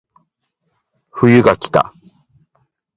[1.11, 1.93] 冬がきた